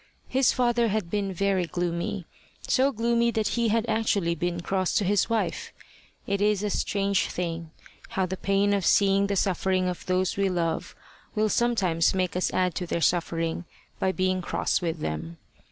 [0.27, 2.25] His father had been very gloomy
[2.67, 5.71] so gloomy that he had actually been cross to his wife.
[6.25, 7.69] It is a strange thing
[8.09, 10.95] how pain of seeing the suffering of those we love
[11.35, 13.65] will sometimes make us add to their suffering
[13.99, 15.37] by being cross with them.